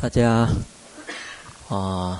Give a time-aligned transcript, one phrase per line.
[0.00, 0.48] 大家
[1.68, 2.18] 啊，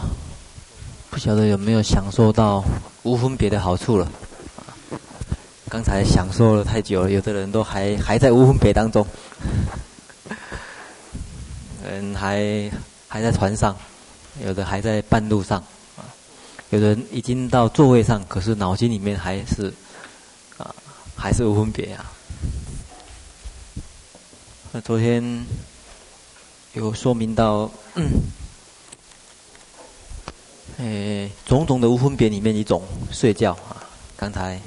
[1.08, 2.62] 不晓得有没有享受到
[3.04, 4.06] 无分别的好处了？
[5.70, 9.06] 刚才享受了太久了，有的人都还还在无分别当中，
[11.88, 12.70] 嗯，还
[13.08, 13.74] 还在船上，
[14.44, 15.58] 有的还在半路上，
[15.96, 16.04] 啊，
[16.68, 19.72] 有的人已经到座位上，可是脑筋里面还是
[20.58, 20.74] 啊，
[21.16, 22.12] 还是无分别啊。
[24.70, 25.46] 那昨天。
[26.72, 28.22] 有说明到，嗯，
[30.78, 33.82] 诶，种种的无分别里面一种睡觉啊。
[34.16, 34.60] 刚才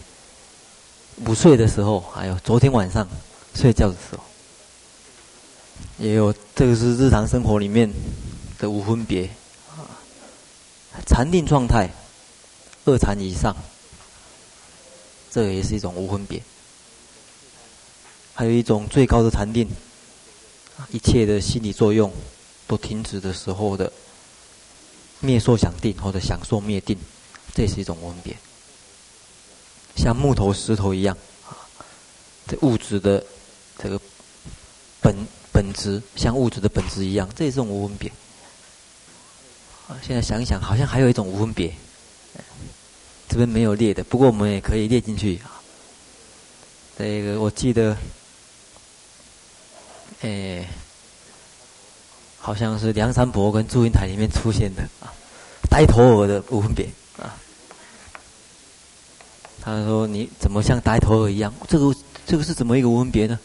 [1.26, 3.08] 午睡的时候，还有昨天晚上
[3.56, 4.24] 睡觉的时候，
[5.98, 7.90] 也有这个是日常生活里面
[8.60, 9.30] 的无分别
[9.70, 9.88] 啊。
[11.06, 11.90] 禅定状态，
[12.84, 13.56] 二禅以上，
[15.32, 16.44] 这个也是一种无分别。
[18.34, 19.70] 还有一种最高的禅定。
[20.90, 22.12] 一切的心理作用
[22.68, 23.92] 都停止的时候的
[25.20, 26.98] 灭受想定或者想受灭定，
[27.54, 28.36] 这是一种无分别。
[29.96, 31.16] 像木头、石头一样，
[31.48, 31.58] 啊，
[32.48, 33.24] 这物质的
[33.78, 34.00] 这个
[35.02, 35.16] 本
[35.52, 38.12] 本质，像物质的本质一样，这也是种无分别。
[39.88, 41.74] 啊，现在想一想，好像还有一种无分别，
[43.30, 45.62] 这边没有列的，不过我们也可以列进去啊。
[46.98, 47.96] 这个我记得。
[50.24, 50.66] 哎，
[52.40, 55.12] 好像是梁山伯跟祝英台里面出现的啊，
[55.70, 57.36] 呆头鹅的无分别啊。
[59.62, 61.54] 他说：“你怎么像呆头鹅一样？
[61.68, 61.94] 这个
[62.26, 63.38] 这个是怎么一个无分别呢？”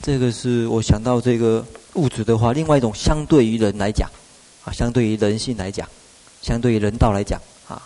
[0.00, 4.08] 这个是我想到这个物质的话，另外一种相对于人来讲
[4.64, 5.88] 啊，相对于人性来讲，
[6.42, 7.82] 相对于人道来讲啊，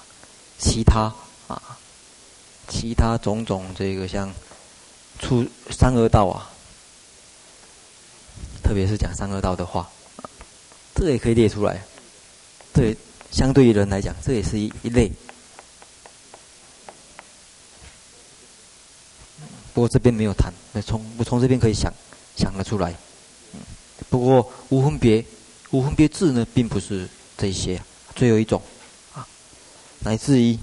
[0.58, 1.11] 其他
[1.48, 1.78] 啊。
[2.72, 4.32] 其他种种，这个像
[5.20, 6.50] 出三恶道啊，
[8.64, 9.88] 特别是讲三恶道的话，
[10.94, 11.84] 这也可以列出来。
[12.72, 12.96] 对，
[13.30, 15.12] 相对于人来讲，这也是一一类。
[19.74, 21.92] 不过这边没有谈，那从我从这边可以想
[22.34, 22.94] 想得出来。
[24.08, 25.22] 不过无分别，
[25.70, 27.06] 无分别智呢，并不是
[27.36, 27.80] 这些，
[28.16, 28.61] 最后一种
[29.12, 29.28] 啊，
[30.00, 30.58] 乃至于。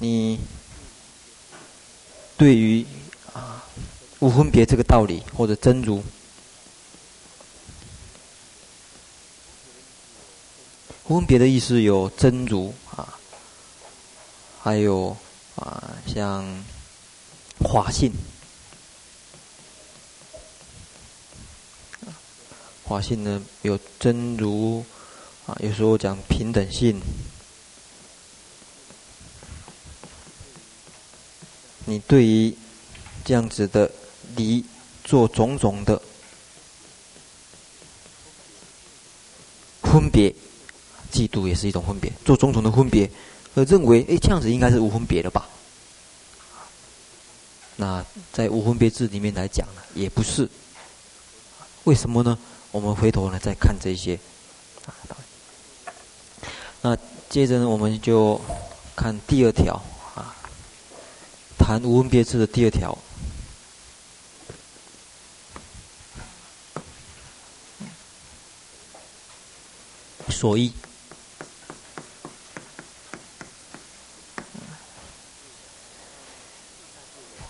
[0.00, 0.38] 你
[2.36, 2.86] 对于
[3.32, 3.64] 啊
[4.20, 6.02] 无分别这个道理或者真如，
[11.08, 13.18] 无分别的意思有真如啊，
[14.62, 15.16] 还有
[15.56, 16.44] 啊像
[17.58, 18.12] 法性，
[22.84, 24.84] 法性呢有真如
[25.46, 27.00] 啊，有时候讲平等性。
[31.88, 32.54] 你对于
[33.24, 33.90] 这样子的
[34.36, 34.62] 离
[35.04, 36.00] 做种种的
[39.82, 40.30] 分别，
[41.10, 43.10] 嫉妒也是一种分别，做种种的分别，
[43.54, 45.48] 而认为哎这样子应该是无分别的吧？
[47.76, 50.46] 那在无分别智里面来讲呢，也不是。
[51.84, 52.36] 为什么呢？
[52.70, 54.18] 我们回头呢再看这些。
[56.82, 56.94] 那
[57.30, 58.38] 接着呢，我们就
[58.94, 59.82] 看第二条。
[61.68, 62.96] 谈无分别智的第二条，
[70.30, 70.72] 所依。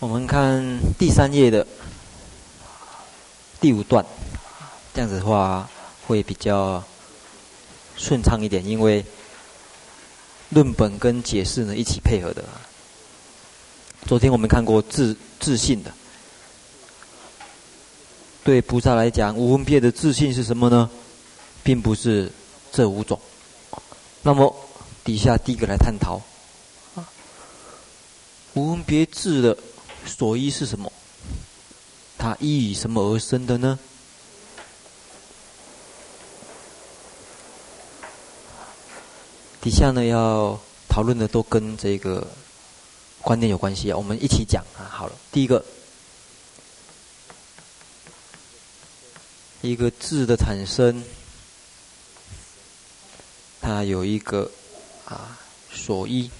[0.00, 1.64] 我们看第三页的
[3.60, 4.04] 第五段，
[4.92, 5.70] 这样子的话
[6.08, 6.82] 会比较
[7.96, 9.04] 顺畅一点，因为
[10.48, 12.42] 论本跟解释呢一起配合的。
[14.08, 15.92] 昨天我们看过自自信的，
[18.42, 20.88] 对菩萨来讲，无分别的自信是什么呢？
[21.62, 22.32] 并不是
[22.72, 23.20] 这五种。
[24.22, 24.56] 那么
[25.04, 26.22] 底下第一个来探讨，
[28.54, 29.58] 无分别智的
[30.06, 30.90] 所依是什么？
[32.16, 33.78] 它依以什么而生的呢？
[39.60, 42.26] 底下呢要讨论的都跟这个。
[43.28, 44.88] 观念有关系啊，我们一起讲啊。
[44.88, 45.62] 好了，第一个，
[49.60, 51.04] 一个字的产生，
[53.60, 54.50] 它有一个
[55.04, 55.38] 啊
[55.70, 56.30] 所依，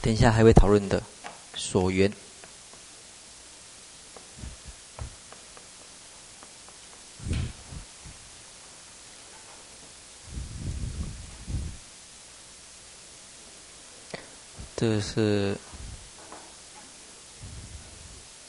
[0.00, 1.02] 等一下还会讨论的
[1.54, 2.10] 所缘。
[14.80, 15.54] 这是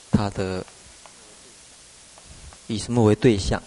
[0.10, 0.66] 他的
[2.68, 3.62] 以什么为对象？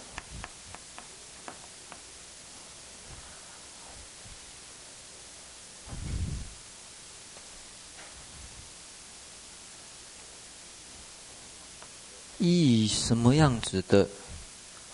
[12.39, 14.09] 以什么样子的？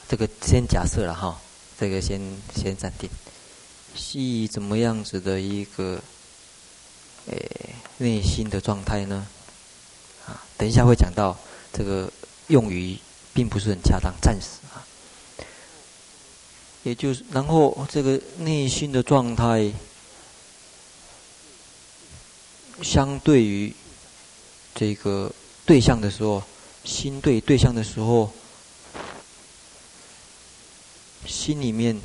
[0.09, 1.39] 这个先假设了哈，
[1.79, 2.19] 这个先
[2.53, 3.09] 先暂定。
[4.11, 6.01] 以怎么样子的一个
[7.27, 9.27] 诶内心的状态呢？
[10.25, 11.37] 啊，等一下会讲到
[11.71, 12.11] 这个
[12.47, 12.97] 用语
[13.33, 14.81] 并不是很恰当，暂时啊。
[16.83, 19.71] 也就是，然后这个内心的状态，
[22.81, 23.71] 相对于
[24.73, 25.31] 这个
[25.63, 26.41] 对象的时候，
[26.83, 28.33] 心对对象的时候，
[31.27, 31.95] 心里面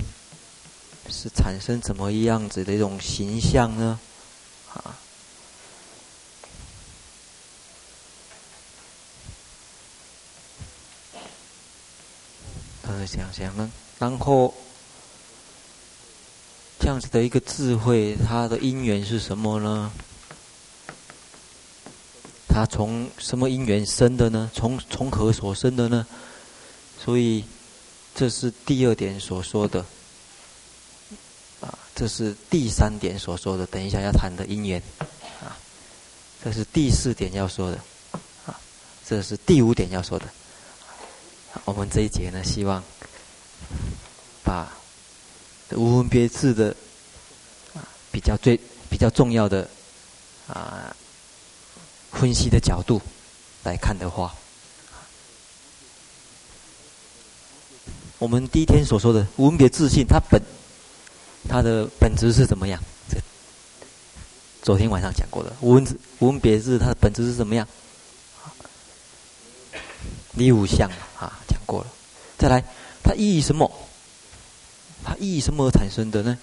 [1.09, 3.99] 是产生怎么样子的一种形象呢？
[4.75, 4.99] 啊，
[13.07, 14.53] 想想呢，然后
[16.79, 19.91] 这样子的一个智慧，它的因缘是什么呢？
[22.49, 24.51] 它从什么因缘生的呢？
[24.55, 26.07] 从从何所生的呢？
[27.05, 27.45] 所以
[28.15, 29.85] 这是第二点所说的，
[31.61, 33.67] 啊，这是第三点所说的。
[33.67, 34.83] 等一下要谈的因缘，
[35.41, 35.57] 啊，
[36.43, 37.79] 这是第四点要说的，
[38.47, 38.59] 啊，
[39.07, 40.27] 这是第五点要说的。
[41.65, 42.83] 我们这一节呢，希望
[44.45, 44.73] 把
[45.73, 46.75] 无分别智的
[48.13, 48.61] 比较最
[48.91, 49.69] 比较重要的
[50.49, 50.95] 啊。
[52.13, 53.03] 分析的角度
[53.63, 54.35] 来看的话，
[58.17, 60.41] 我们第一天所说的无分别自性，它本
[61.47, 62.83] 它的本质是怎么样？
[64.63, 67.69] 昨天晚上讲过的无分无分别智，它的本质是怎么样？
[70.37, 70.89] 离无相
[71.19, 71.87] 啊，讲过了。
[72.39, 72.63] 再来，
[73.03, 73.71] 它意义什么？
[75.05, 76.39] 它意义什么而产生的呢？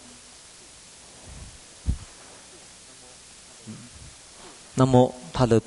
[4.76, 5.62] 那么他的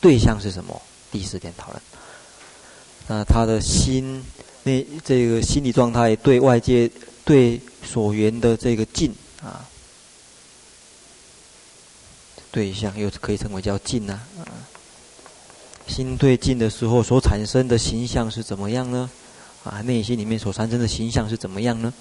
[0.00, 0.82] 对象是什么？
[1.12, 1.82] 第四点讨论。
[3.06, 4.24] 那他的心，
[4.64, 6.90] 那这个心理状态对外界
[7.24, 9.64] 对所缘的这个境啊，
[12.50, 14.26] 对象又可以称为叫境啊。
[15.86, 19.10] 心对境的时候所产生的形象是怎么样呢？
[19.64, 21.92] 啊，内心里面所产生的形象是怎么样呢？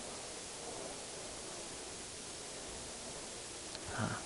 [3.98, 4.18] 啊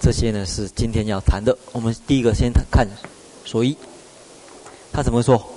[0.00, 1.56] 这些呢是今天要谈的。
[1.72, 2.86] 我们第一个先看
[3.44, 3.76] 所依，
[4.92, 5.48] 他怎么说？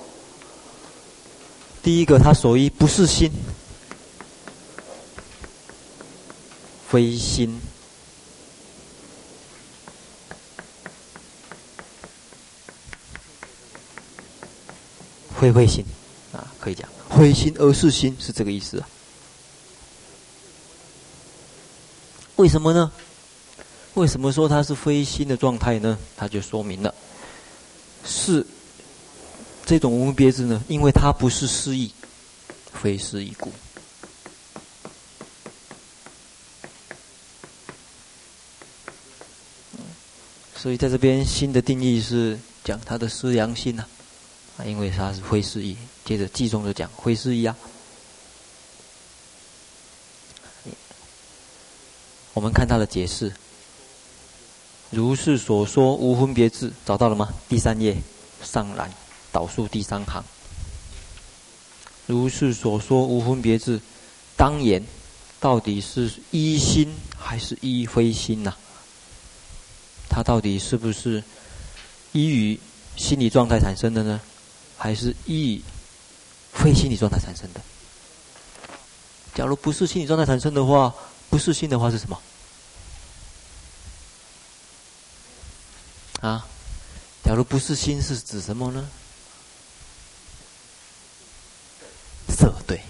[1.84, 3.32] 第一个，他所依不是心，
[6.88, 7.62] 非心，
[15.40, 15.86] 非非心
[16.34, 18.90] 啊，可以讲非心而是心，是这个意思啊。
[22.38, 22.92] 为什么呢？
[23.94, 25.98] 为什么说它是非心的状态呢？
[26.18, 26.94] 它就说明了，
[28.06, 28.46] 是
[29.66, 31.92] 这种无分别字呢，因为它不是思意，
[32.74, 33.52] 非思意故。
[40.58, 43.95] 所以在这边心的定义是讲它的思量心呐，啊，
[44.64, 45.76] 因为它是非思义。
[46.06, 47.56] 接着偈中就讲非思义啊。
[52.34, 53.34] 我们看他的解释。
[54.92, 57.34] 如是所说无分别智，找到了吗？
[57.50, 57.98] 第三页
[58.44, 58.92] 上栏
[59.32, 60.24] 倒数第三行。
[62.06, 63.82] 如是所说无分别智，
[64.38, 64.86] 当言
[65.40, 68.58] 到底是一心还是一非心呐、啊？
[70.08, 71.24] 它到底是不是
[72.12, 72.60] 依于
[72.96, 74.22] 心理状态产生的呢？
[74.78, 75.64] 还是意
[76.54, 77.62] 非心理状态产生的？
[79.34, 80.94] 假如不是心理状态产生的话，
[81.30, 82.22] 不是心的话是什么？
[86.22, 86.48] 啊，
[87.24, 88.88] 假如不是心，是指什么呢？
[92.30, 92.82] 色对，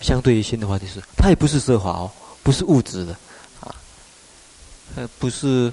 [0.00, 2.10] 相对于心的话，就是它也不是色法哦，
[2.42, 3.12] 不是物质的，
[3.60, 3.74] 啊，
[4.96, 5.72] 呃，不是，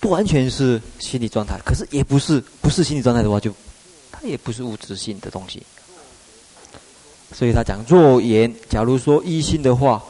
[0.00, 3.56] 不完全是心理状态，可是也不是，不是心理状态的话就，就
[4.12, 5.62] 它也不是物质性的东西。
[7.32, 10.02] 所以他讲，若言，假如说一心的话。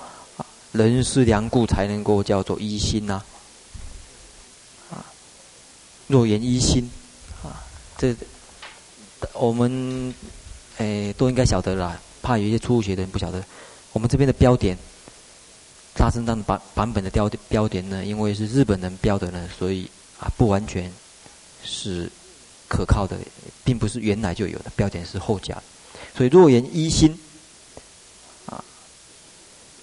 [0.72, 3.22] 人思量故才能够叫做一心呐，
[4.90, 5.00] 啊，
[6.06, 6.90] 若言一心，
[7.42, 7.64] 啊，
[7.96, 8.14] 这
[9.32, 10.12] 我们
[10.76, 13.42] 诶都应该晓得啦，怕有一些初学的人不晓得，
[13.94, 14.76] 我们这边的标点
[15.96, 20.30] 大正藏版版本的标标点呢，因为是日本人标的呢，所以啊。
[20.36, 20.92] 不完全
[21.64, 22.10] 是
[22.68, 23.16] 可靠的，
[23.64, 25.62] 并不是原来就有的标点是后加的，
[26.14, 27.18] 所以若言一心
[28.44, 28.62] 啊，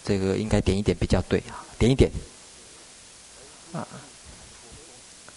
[0.05, 2.11] 这个应该点一点比较对啊，点一点
[3.73, 3.87] 啊，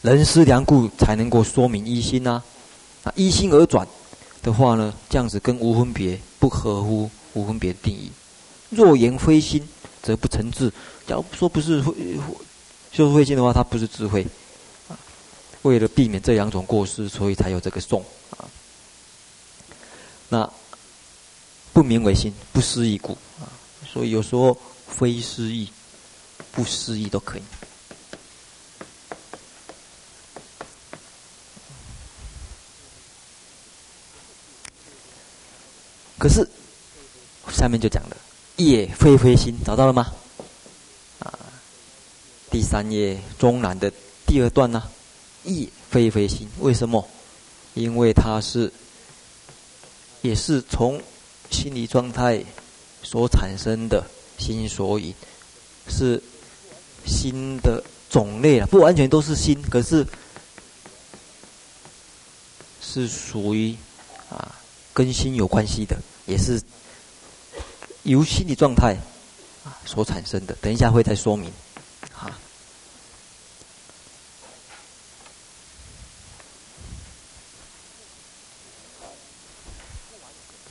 [0.02, 2.42] 人思良故才能够说明一心呐，
[3.02, 3.88] 啊一心而转
[4.42, 8.10] 的话呢，这样子跟无分别不合乎无分别的定义，
[8.68, 9.66] 若言非心。
[10.06, 10.70] 则不成智。
[11.04, 11.92] 假如说不是慧，
[12.92, 14.24] 就是慧心的话，它不是智慧。
[15.62, 18.04] 为了避免这两种过失，所以才有这个颂
[18.36, 18.46] 啊。
[20.28, 20.48] 那
[21.72, 23.50] 不名为心，不思议故啊。
[23.84, 25.68] 所以有时候非思议、
[26.52, 27.42] 不思议都可以。
[36.16, 36.48] 可是
[37.50, 38.16] 下面就讲了。
[38.56, 40.12] 业非非心，找到了吗？
[41.18, 41.38] 啊，
[42.50, 43.92] 第三页中南的
[44.26, 44.88] 第二段呢、啊？
[45.44, 47.06] 业非非心，为什么？
[47.74, 48.72] 因为它是，
[50.22, 50.98] 也是从
[51.50, 52.42] 心理状态
[53.02, 54.02] 所产生的
[54.38, 55.14] 心所引，
[55.88, 56.22] 是
[57.04, 60.06] 心的种类啊，不完全都是心，可是
[62.80, 63.76] 是属于
[64.30, 64.56] 啊
[64.94, 65.94] 跟心有关系的，
[66.24, 66.58] 也是。
[68.06, 68.96] 由心理状态
[69.64, 71.50] 啊所产生的，等一下会再说明，
[72.16, 72.30] 啊，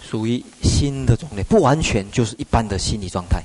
[0.01, 3.43] 属于心的种类，不完全就是一般的心理状态，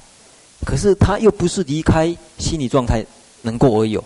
[0.64, 3.04] 可是它又不是离开心理状态
[3.42, 4.04] 能够而有，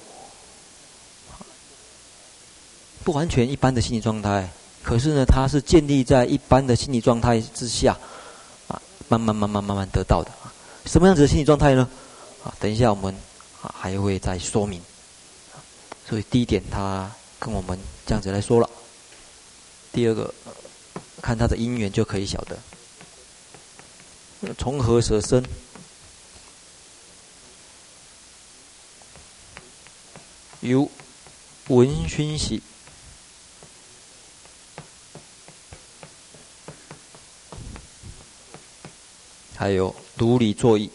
[3.05, 4.49] 不完全一般的心理状态，
[4.83, 7.95] 可是呢，它是建立在一般的心理状态之下。
[9.09, 10.53] 慢慢慢慢慢慢得到的啊，
[10.87, 11.89] 什么样子的心理状态呢？
[12.43, 13.15] 啊，等一下我们
[13.63, 14.81] 啊还会再说明。
[16.09, 18.69] 所以第一点，他跟我们这样子来说了。
[19.93, 20.35] 第二个，
[21.23, 22.59] 看他的因缘就可以晓得，
[24.59, 25.43] 从何舍生？
[30.61, 30.91] 由
[31.69, 32.63] 闻熏习。
[39.65, 40.91] 还有如理作意。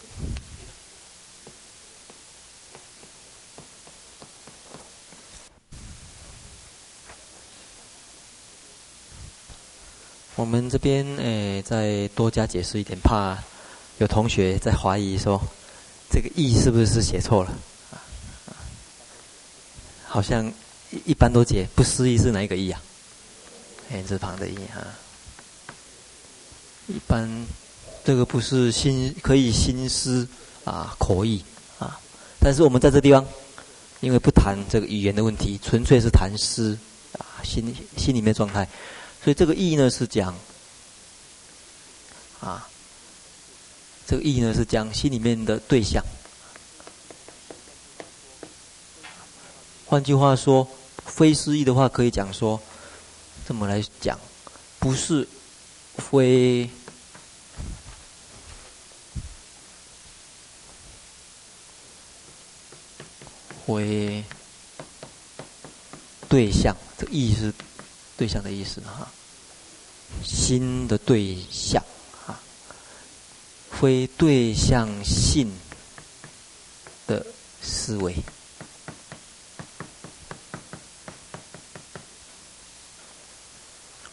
[10.36, 13.36] 我们这边诶，再多加解释一点，怕
[13.98, 15.42] 有同学在怀疑说，
[16.12, 17.52] 这个“义”是不是写错了？
[20.06, 20.54] 好像
[21.06, 22.80] 一般都解不思议是哪一个“义”啊
[23.90, 24.86] ？“言”字旁的“义”哈，
[26.86, 27.48] 一般。
[28.10, 30.28] 这个不是心可以心思
[30.66, 31.44] 啊口译
[31.78, 32.02] 啊，
[32.40, 33.24] 但是我们在这地方，
[34.00, 36.76] 因为不谈这个语言的问题，纯粹是谈思
[37.20, 38.68] 啊心心里面状态，
[39.24, 40.36] 所以这个意呢是讲
[42.42, 42.68] 啊，
[44.08, 46.04] 这个意呢是讲心里面的对象。
[49.86, 50.68] 换句话说，
[51.06, 52.60] 非思议的话可以讲说，
[53.48, 54.18] 这么来讲，
[54.80, 55.28] 不是
[55.96, 56.68] 非。
[63.74, 64.24] 为
[66.28, 67.54] 对象，这意是
[68.18, 69.10] 对象的意思哈。
[70.24, 71.84] 心的对象
[72.26, 72.40] 啊，
[73.70, 75.52] 非对象性
[77.08, 77.26] 的
[77.62, 78.16] 思维，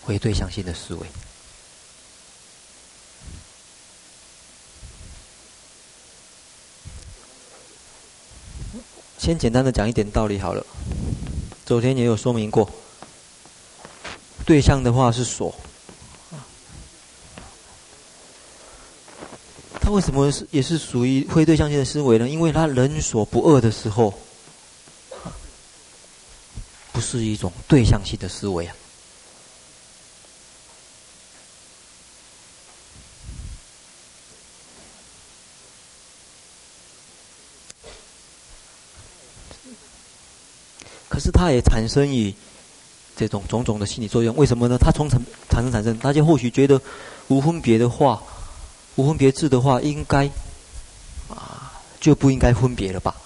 [0.07, 1.07] 非对象性的思维。
[9.27, 10.65] 先简单的讲一点道理好了。
[11.65, 12.71] 昨天也有说明过，
[14.45, 15.53] 对象的话是锁，
[19.81, 22.29] 他为什么是也是属于非对象性的思维呢？
[22.29, 24.15] 因为他人所不恶的时候，
[26.93, 28.77] 不是一种对象性的思维啊。
[41.27, 42.33] 是它也产生于
[43.17, 44.79] 这种种种的心理作用，为什么呢？
[44.79, 46.81] 它从产产生产生，大家或许觉得
[47.27, 48.23] 无分别的话，
[48.95, 50.31] 无分别智的话，应该
[51.29, 53.17] 啊就不应该分别了吧？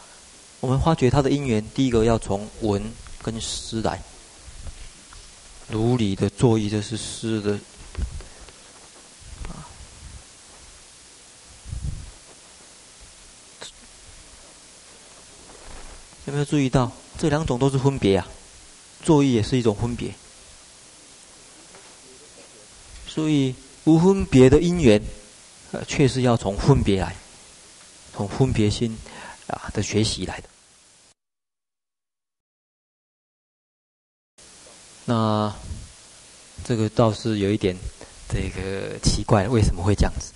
[0.60, 2.82] 我们发觉它的因缘，第一个要从文
[3.22, 4.02] 跟诗来，
[5.68, 7.58] 如理的作意，这是诗的
[16.26, 18.26] 有没有注意到这两种都是分别啊？
[19.02, 20.14] 作意也是一种分别，
[23.06, 25.02] 所以无分别的因缘，
[25.72, 27.14] 呃，确实要从分别来，
[28.14, 28.96] 从分别心
[29.48, 30.48] 啊的学习来的。
[35.04, 35.54] 那
[36.64, 37.76] 这个倒是有一点
[38.30, 40.32] 这个奇怪，为什么会这样子？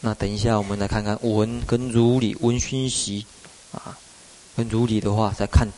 [0.00, 3.24] 那等一下我们来看看文跟如理闻熏习
[3.70, 3.96] 啊，
[4.58, 5.68] 跟如理的话再看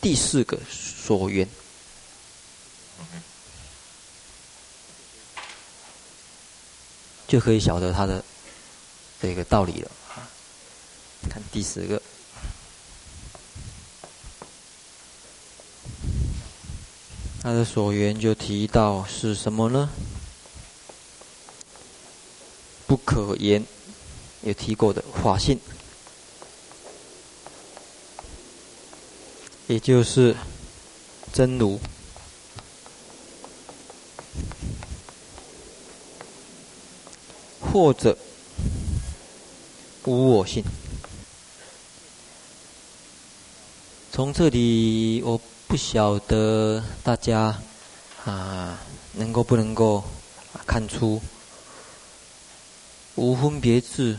[0.00, 1.48] 第四个所缘，
[7.28, 8.24] 就可以晓得它的
[9.22, 9.90] 这个道理了。
[11.30, 12.02] 看第四个。
[17.40, 19.88] 他的所缘就提到是什么呢？
[22.88, 23.64] 不可言，
[24.42, 25.56] 有提过的法性，
[29.66, 30.36] 也就是
[31.32, 31.78] 真如，
[37.60, 38.16] 或者
[40.04, 40.64] 无我性。
[44.12, 45.40] 从这里我。
[45.68, 47.60] 不晓得大家
[48.24, 48.78] 啊，
[49.14, 50.04] 能够不能够
[50.64, 51.20] 看出
[53.16, 54.16] 无分别智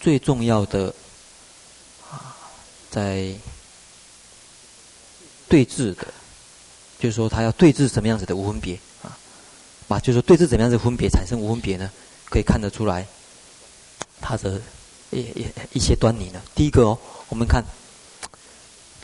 [0.00, 0.94] 最重要的
[2.10, 2.34] 啊，
[2.90, 3.34] 在
[5.52, 6.06] 对治的，
[6.98, 9.12] 就是说他要对治什么样子的无分别啊？
[9.86, 11.90] 把就是说对治怎么样子分别产生无分别呢？
[12.30, 13.06] 可以看得出来，
[14.18, 14.58] 他的
[15.10, 16.40] 一一一些端倪呢。
[16.54, 17.62] 第一个哦，我们看。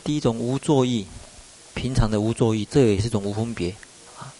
[0.03, 1.05] 第一种无作意，
[1.75, 3.69] 平常的无作意，这也是一种无分别
[4.17, 4.33] 啊。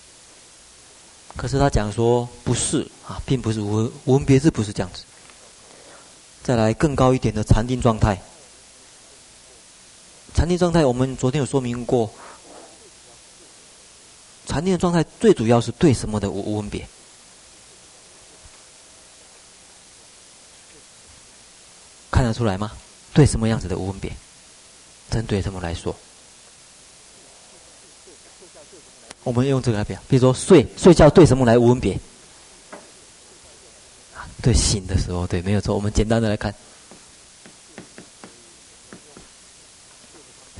[1.35, 5.03] 可是他讲说不是啊，并不是无无分别是，不是这样子。
[6.41, 8.19] 再来更高一点的禅定状态，
[10.33, 12.09] 禅定状态我们昨天有说明过，
[14.45, 16.87] 禅定的状态最主要是对什么的无无分别？
[22.11, 22.71] 看得出来吗？
[23.13, 24.11] 对什么样子的无分别？
[25.09, 25.95] 针对什么来说？
[29.23, 31.99] 我们用这个来表，比如说睡睡觉对什么来无分别？
[34.41, 35.75] 对醒的时候，对，没有错。
[35.75, 36.55] 我们简单的来看，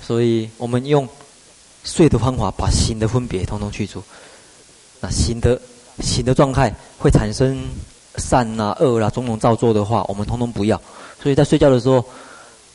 [0.10, 1.08] 所以我们用
[1.84, 4.04] 睡的方法把醒的分别统统去除。
[5.00, 5.62] 那醒的
[6.00, 7.64] 醒的状态会产生
[8.16, 10.82] 善啊、恶啊种种造作的话，我们统统不要。
[11.22, 12.04] 所以在睡觉的时候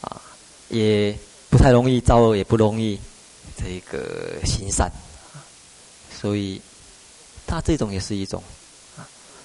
[0.00, 0.22] 啊，
[0.68, 1.12] 也。
[1.50, 2.98] 不太容易造恶，也不容易
[3.56, 4.90] 这个行善，
[6.10, 6.60] 所以
[7.46, 8.42] 他这种也是一种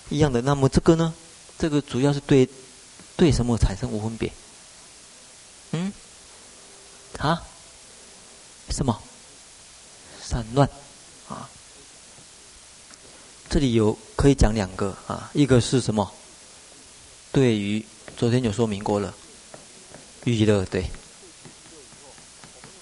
[0.09, 0.41] 一样的。
[0.41, 1.13] 那么这个呢？
[1.59, 2.49] 这个主要是对
[3.15, 4.31] 对什么产生无分别？
[5.73, 5.93] 嗯？
[7.19, 7.39] 啊？
[8.69, 9.01] 什么？
[10.21, 10.69] 散乱
[11.27, 11.49] 啊？
[13.49, 16.11] 这里有可以讲两个啊，一个是什么？
[17.31, 17.83] 对于
[18.15, 19.13] 昨天有说明过了，
[20.25, 20.85] 娱乐对。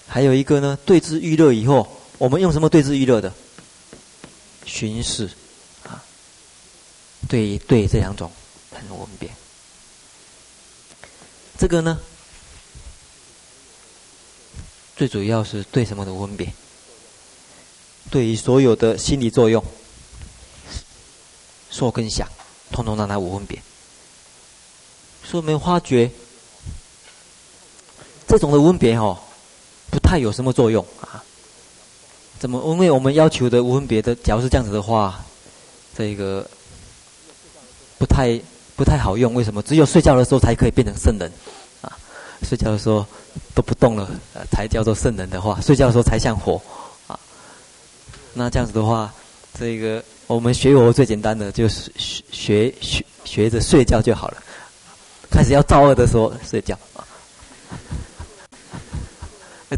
[0.06, 1.86] 还有一个呢，对治欲乐以后，
[2.18, 3.32] 我们用什么对治欲乐的？
[4.64, 5.30] 巡视
[5.84, 6.04] 啊，
[7.28, 8.30] 对对，这两种
[8.70, 9.30] 很分别。
[11.58, 11.98] 这个呢，
[14.98, 16.52] 最主要是对什么的分别？
[18.10, 19.64] 对于所有的心理作用，
[21.70, 22.26] 受跟想，
[22.72, 23.62] 通通让它无分别。
[25.22, 26.10] 所以我们发觉
[28.26, 29.16] 这种的分别哦。
[29.90, 31.22] 不太有什么作用啊？
[32.38, 32.60] 怎么？
[32.72, 35.24] 因为我们要求的无分别的，假如是这样子的话，
[35.96, 36.44] 这个
[37.98, 38.38] 不太
[38.76, 39.32] 不太好用。
[39.32, 39.62] 为什么？
[39.62, 41.57] 只有睡觉的时候才可以变成圣人啊！
[42.42, 43.04] 睡觉的时候
[43.54, 44.08] 都不动了，
[44.50, 46.60] 才叫做圣人的话，睡觉的时候才像火
[47.06, 47.18] 啊。
[48.34, 49.12] 那这样子的话，
[49.58, 54.42] 这个我们学佛最简单的就是学学学学着睡觉就好了。
[55.30, 57.04] 开始要造恶的时候睡觉啊。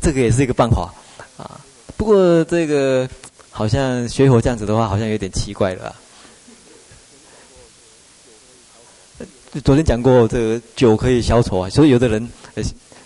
[0.01, 0.93] 这个也是一个办法，
[1.37, 1.61] 啊，
[1.97, 3.09] 不过这个
[3.51, 5.95] 好像学佛这样子的话，好像有点奇怪了啊。
[9.65, 12.63] 昨天讲过，这个酒可以消愁啊，所以有的人呃，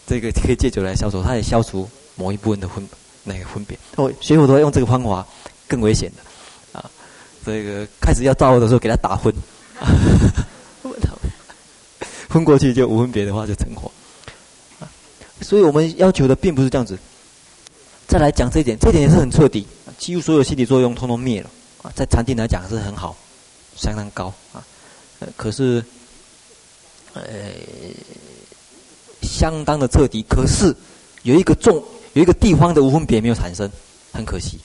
[0.06, 2.86] 这个可以借酒来消愁，他也消除某一部分的分
[3.22, 3.78] 那个分别。
[3.96, 5.26] 哦，学佛都要用这个方法，
[5.66, 6.84] 更危险的啊。
[7.46, 9.32] 这个开始要造恶的时候，给他打昏，
[12.28, 13.90] 昏过去就无分别的话就成佛。
[15.40, 16.98] 所以我们要求的并不是这样子。
[18.06, 21.48] 再来讲这一点，这一点也是很彻底，几乎所有心理作用通通灭了
[21.82, 23.16] 啊，在禅定来讲是很好，
[23.76, 24.62] 相当高啊。
[25.20, 25.82] 呃，可是，
[27.14, 27.22] 呃，
[29.22, 30.22] 相当的彻底。
[30.28, 30.74] 可是
[31.22, 33.70] 有一个重，有一个地方的无分别没有产生，
[34.12, 34.58] 很可惜。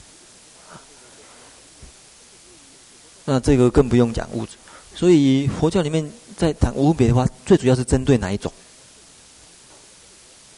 [3.26, 4.54] 那这个更不用讲物质。
[4.96, 8.52] 所以佛教里面在谈无分别的话，最主要是针对哪一种？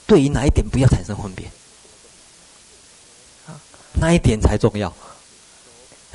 [0.07, 1.49] 对于哪一点不要产生分别？
[3.93, 4.91] 那一点才重要。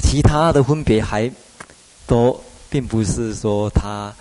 [0.02, 1.30] 其他的分别还
[2.06, 4.14] 都并不是说他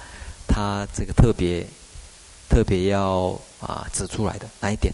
[0.48, 1.68] 他这个特别
[2.50, 4.94] 特别要啊指出来的哪一点？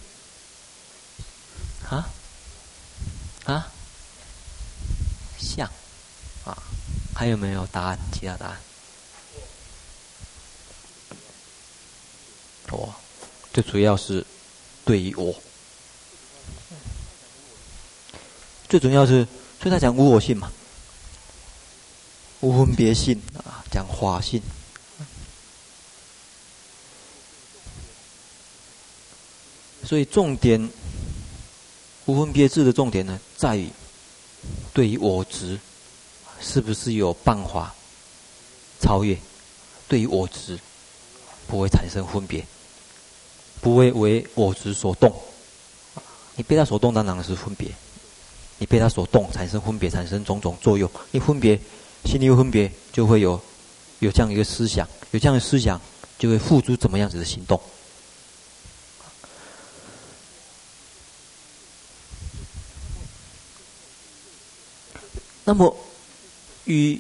[1.90, 2.10] 啊
[3.46, 3.68] 啊
[5.38, 5.68] 相
[6.46, 6.58] 啊，
[7.14, 8.00] 还有没有答案？
[8.14, 8.58] 其他答案？
[12.70, 12.94] 我
[13.52, 14.26] 最主要是
[14.86, 15.36] 对于我，
[18.70, 19.28] 最主要是
[19.60, 20.52] 所以他讲无我性嘛。
[22.40, 24.42] 无分别性啊，讲法性。
[29.92, 30.70] 所以重点，
[32.06, 33.68] 无分别智的重点呢，在于
[34.74, 35.60] 对于我执，
[36.40, 37.76] 是不是有办法
[38.80, 39.18] 超越？
[39.90, 40.58] 对于我执，
[41.46, 42.48] 不会产生分别，
[43.60, 45.14] 不会为我执所动。
[46.38, 47.68] 你被他所动，当然是分别；
[48.60, 50.90] 你被他所动，产生分别，产生种种作用。
[51.12, 51.60] 你分别。
[52.06, 53.38] 心里有分别，就会有
[54.00, 55.82] 有这样一个思想，有这样的思想，
[56.18, 57.60] 就会付诸怎么样子的行动。
[65.52, 65.76] 那么，
[66.64, 66.98] 与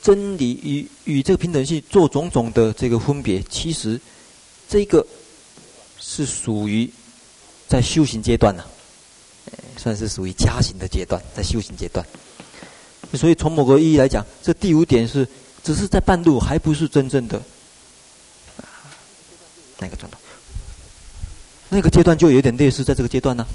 [0.00, 4.00] 真理与与这个平等性做种种的这个分别，其实
[4.66, 5.06] 这个
[6.00, 6.90] 是属于
[7.68, 8.64] 在修行阶段呢、
[9.76, 12.02] 算是属于加行的阶段，在修行阶段。
[13.12, 15.28] 所以从某个意义来讲，这第五点是
[15.62, 17.42] 只是在半路，还不是真正的
[19.78, 20.16] 那个状态。
[21.68, 23.46] 那个阶段就有点类似在这个阶段呢、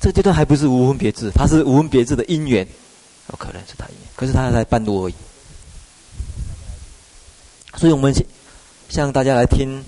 [0.00, 2.66] 这个阶段还不是无分别智，它是无分别智的因缘，
[3.30, 5.14] 有可能是他因，可是他还在半路而已。
[7.76, 8.14] 所以我们
[8.88, 9.82] 向大家来听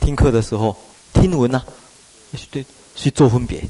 [0.00, 0.76] 听课的时候，
[1.14, 1.62] 听闻呢、
[2.36, 3.62] 去对去做分别，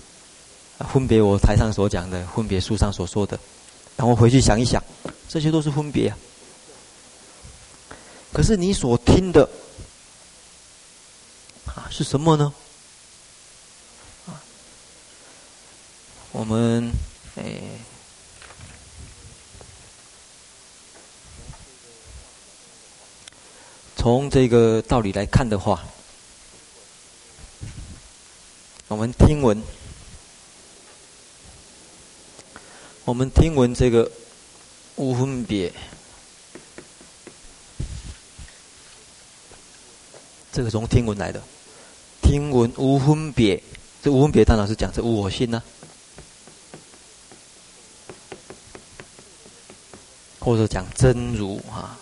[0.92, 3.38] 分别我台上所讲的，分别书上所说的。
[3.96, 4.82] 然后回去想一想，
[5.28, 6.16] 这些都是分别啊。
[8.32, 9.48] 可是你所听的
[11.66, 12.52] 啊是什么呢？
[16.32, 16.92] 我们
[17.34, 17.60] 诶，
[23.96, 25.84] 从这个道理来看的话，
[28.86, 29.60] 我们听闻。
[33.04, 34.08] 我们听闻这个
[34.94, 35.72] 无分别，
[40.52, 41.42] 这个从听闻来的。
[42.22, 43.60] 听闻无分别，
[44.00, 45.60] 这无分别当然是讲这无我性呢、
[50.40, 51.96] 或者讲真如啊。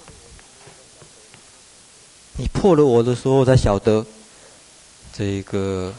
[2.39, 4.07] 你破了我的时候，才晓得
[5.13, 5.93] 这个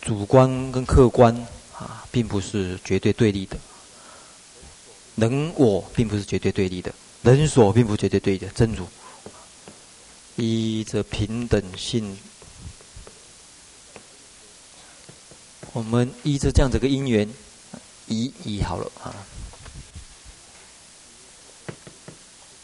[0.00, 1.46] 主观跟客观。
[1.76, 3.58] 啊，并不是绝对对立的，
[5.16, 8.86] 人我并不是绝对对立的，人所并不绝对对立的，真如
[10.36, 12.16] 依着平等性，
[15.72, 17.28] 我们依着这样子个因缘，
[18.06, 19.10] 以以好了啊，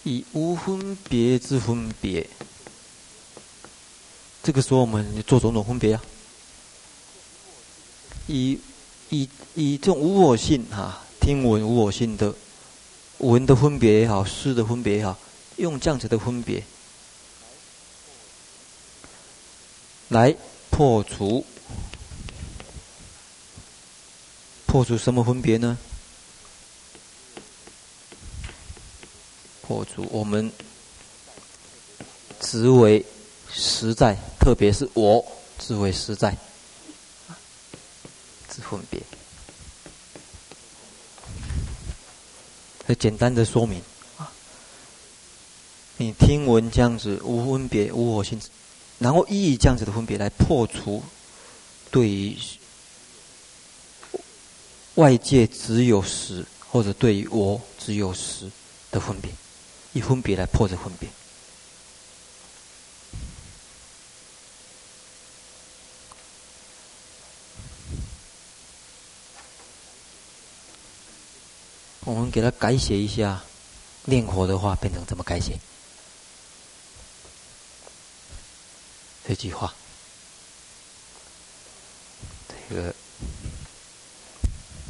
[0.05, 2.29] 以无分别之分别，
[4.43, 6.03] 这个时候我们做种种分别啊，
[8.27, 8.59] 以。
[9.13, 12.33] 以以这种无我性哈、啊，听闻无我性的
[13.19, 15.19] 闻的分别也好，识的分别也好，
[15.57, 16.63] 用这样子的分别
[20.07, 20.33] 来
[20.71, 21.45] 破除
[24.65, 25.77] 破除什么分别呢？
[29.71, 30.51] 破除我们
[32.41, 33.07] 执为
[33.53, 35.25] 实在，特别是我
[35.61, 36.37] 执为实在。
[38.49, 39.01] 分别，
[42.85, 43.81] 很简单的说明。
[45.99, 48.41] 你听闻这样子无分别、无我心，
[48.99, 51.01] 然后依以这样子的分别来破除
[51.93, 52.37] 对于
[54.97, 58.51] 外界只有实，或者对于我只有实
[58.91, 59.31] 的分别，
[59.92, 61.09] 以分别来破这分别。
[72.05, 73.40] 我们给它改写一下，
[74.05, 75.59] 念佛的话变成怎么改写？
[79.29, 79.72] 这句话。
[82.68, 82.94] 这个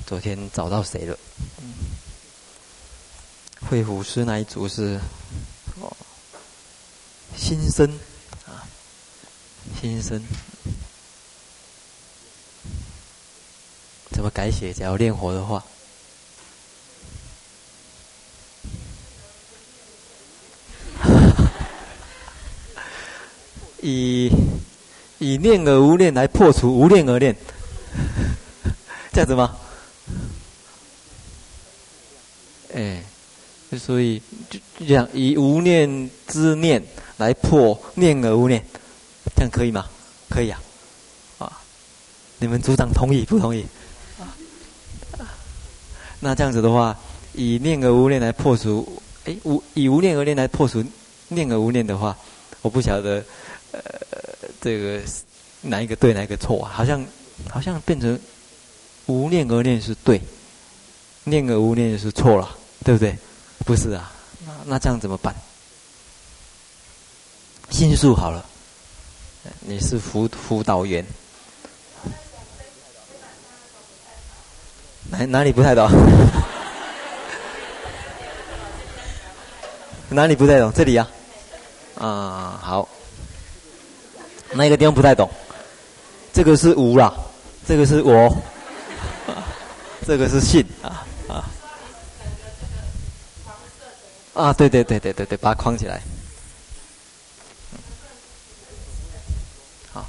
[0.07, 1.19] 昨天找到谁了？
[3.71, 4.99] 会府师那一组是
[5.81, 5.97] 哦，
[7.37, 7.89] 新生
[8.45, 8.67] 啊，
[9.81, 10.21] 新生。
[14.11, 14.73] 怎么改写？
[14.75, 15.65] 只要练活的话，
[23.81, 24.33] 以
[25.19, 27.37] 以念而无念来破除无念而念，
[29.15, 29.57] 这样子吗？
[32.75, 33.05] 哎，
[33.91, 36.81] 所以就这样以无念之念
[37.17, 38.65] 来破念而无念，
[39.35, 39.85] 这样可以吗？
[40.29, 40.63] 可以啊，
[41.39, 41.61] 啊，
[42.39, 43.67] 你们组长同意不同意？
[46.21, 46.97] 那这样子的话，
[47.33, 50.85] 以念而无念来破除，哎，无以无念而念来破除
[51.27, 52.17] 念而无念的话，
[52.63, 53.25] 我不晓得，
[53.73, 53.81] 呃，
[54.61, 55.01] 这个
[55.63, 56.71] 哪一个对，哪一个错啊？
[56.73, 57.05] 好像
[57.49, 58.17] 好像变成
[59.07, 60.21] 无念而念是对，
[61.25, 63.19] 念而无念是错了，对不对？
[63.65, 64.11] 不是啊，
[64.47, 65.35] 那那这样怎么办？
[67.71, 68.45] 心术好了，
[69.61, 71.05] 你是辅辅导员。
[75.11, 75.89] 哪哪里不太懂？
[80.11, 80.73] 哪里不太懂？
[80.73, 81.07] 这里呀、
[81.97, 82.89] 啊，啊好，
[84.53, 85.31] 哪个地方不太懂？
[86.33, 87.13] 这个是无啦，
[87.67, 88.29] 这个是我，
[90.07, 91.00] 这个是信啊
[94.41, 94.53] 啊！
[94.53, 96.01] 对对对对对对，把它框起来。
[99.93, 100.07] 好，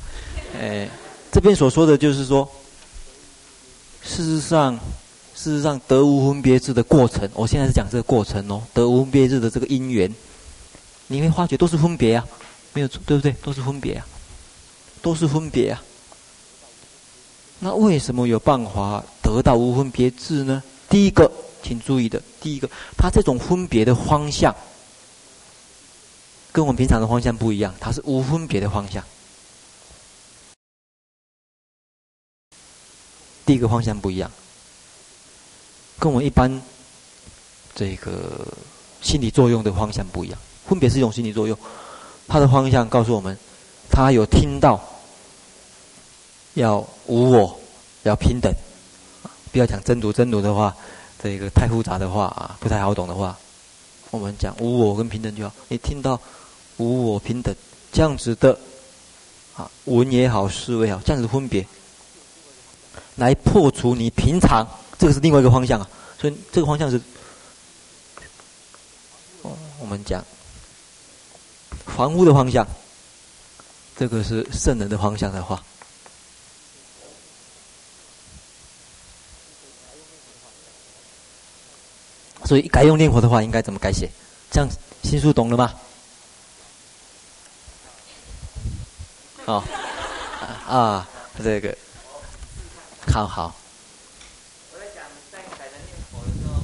[0.59, 0.89] 哎，
[1.31, 2.49] 这边所说的就是说。
[4.03, 4.73] 事实上，
[5.35, 8.63] 事实上得无分别智的过程，我现在是讲这个过程哦。
[8.73, 10.11] 得无分别智的这个因缘，
[11.05, 12.27] 你会发觉都是分别啊，
[12.73, 13.31] 没有错，对不对？
[13.43, 14.05] 都是分别啊，
[15.03, 15.83] 都是分别啊。
[17.59, 20.63] 那为什么有办法得到无分别智呢？
[20.89, 21.31] 第一个，
[21.63, 24.55] 请注意的，第一个，它这种分别的方向，
[26.51, 29.03] 跟我们平常的方向不一样，它是无分别的方向。
[33.45, 34.31] 第一个方向不一样，
[35.99, 36.61] 跟我们一般
[37.75, 38.47] 这个
[39.01, 40.39] 心理作用的方向不一样。
[40.67, 41.57] 分别是一种心理作用，
[42.27, 43.37] 它的方向告诉我们，
[43.89, 44.79] 他有听到
[46.53, 47.59] 要无我，
[48.03, 48.53] 要平等。
[49.51, 50.73] 不要讲真如，真如的话，
[51.21, 53.37] 这个太复杂的话啊，不太好懂的话，
[54.09, 55.53] 我们讲无我跟平等就好。
[55.67, 56.19] 你听到
[56.77, 57.53] 无我平等
[57.91, 58.57] 这样子的
[59.55, 61.65] 啊，闻也好，思也好，这样子分别。
[63.15, 65.87] 来破除你平常，这个是另外一个方向啊，
[66.19, 66.99] 所以这个方向是，
[69.79, 70.23] 我们讲
[71.85, 72.67] 房屋的方向，
[73.95, 75.63] 这个是圣人的方向的话，
[82.51, 84.11] 所以改用念佛的话，应该怎么改写？
[84.51, 84.69] 这样
[85.03, 85.73] 心术懂了吗？
[89.45, 89.63] 哦，
[90.67, 91.07] 啊，
[91.41, 91.73] 这个。
[93.07, 93.55] 好好。
[94.73, 96.59] 我在讲，在改成念佛的时候，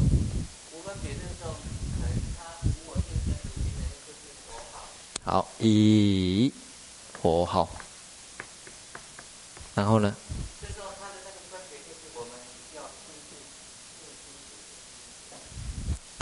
[0.76, 4.84] 无分别的时候，可能他无我见真如心的那颗心佛号。
[5.24, 6.52] 好，以
[7.22, 7.70] 佛号。
[9.74, 10.14] 然后呢？
[10.60, 12.32] 这时候他的那个分别就是我们
[12.76, 12.84] 要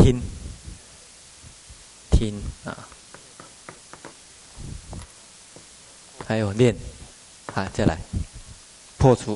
[0.05, 0.21] 听
[2.11, 2.87] 听啊，
[6.23, 6.75] 还有念，
[7.55, 7.99] 啊，再来
[8.99, 9.35] 破除。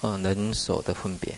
[0.00, 1.32] 嗯、哦，能所的分别，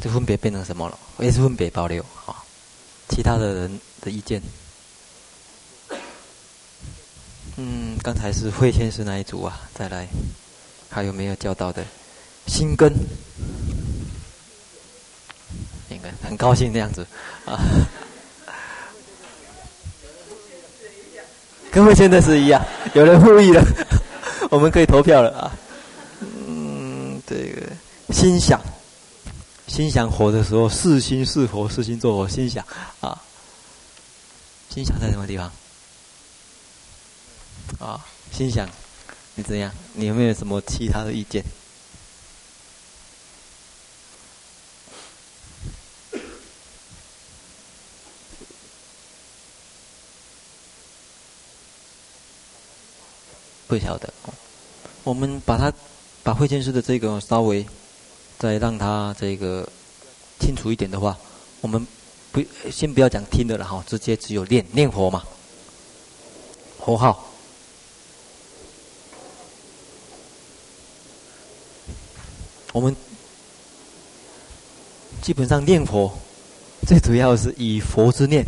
[0.00, 0.96] 这分别变成什么了？
[1.18, 2.44] 也是分别保留啊、
[3.08, 4.40] 其他的人的意见，
[7.56, 10.06] 嗯，刚才是慧天师那一组啊，再来，
[10.94, 11.84] 还有没有教到的？
[12.46, 12.92] 心根，
[15.88, 17.04] 应该很高兴的样子
[17.46, 17.58] 啊，
[21.72, 23.60] 跟慧天的是一样，有人复议了。
[24.50, 25.50] 我们可以投票了啊！
[26.20, 27.66] 嗯，这个
[28.12, 28.60] 心想，
[29.66, 32.28] 心想活的时候，是心是佛，是心作佛。
[32.28, 32.64] 心想
[33.00, 33.20] 啊，
[34.72, 35.50] 心想在什么地方？
[37.80, 38.68] 啊，心想，
[39.36, 39.72] 你怎样？
[39.94, 41.44] 你有没有什么其他的意见？
[53.66, 54.12] 不晓得。
[55.02, 55.72] 我们把它，
[56.22, 57.66] 把慧见师的这个稍微
[58.38, 59.68] 再让它这个
[60.38, 61.18] 清楚一点的话，
[61.60, 61.84] 我们
[62.30, 65.24] 不，先不要讲听的了哈，直接只有念念佛嘛，
[66.78, 67.33] 佛号。
[72.74, 72.94] 我们
[75.22, 76.12] 基本上念佛，
[76.84, 78.44] 最主要是以佛之念，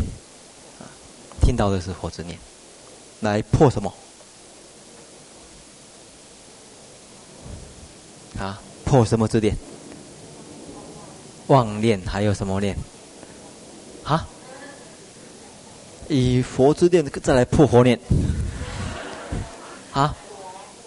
[1.41, 2.37] 听到的是佛之念，
[3.21, 3.95] 来破什么？
[8.37, 9.57] 啊，破什么之念？
[11.47, 12.77] 妄念还有什么念？
[14.03, 14.27] 啊？
[16.09, 17.97] 以佛之念再来破佛念？
[19.93, 20.17] 啊？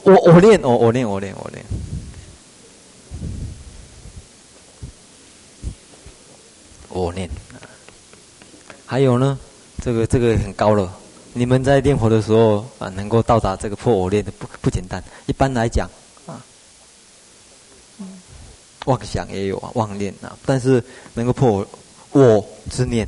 [0.03, 1.51] 我我念，我我念，我念，我念。
[1.51, 1.65] 我念，
[6.89, 7.29] 我念
[8.85, 9.37] 还有呢，
[9.83, 10.91] 这个这个很高了。
[11.33, 15.03] 你们在念佛的时候啊，能够到达这个破我念的不不简单。
[15.27, 15.87] 一般来讲
[16.25, 16.41] 啊，
[18.85, 21.65] 妄想也有啊，妄念啊，但是能够破
[22.11, 23.07] 我之念，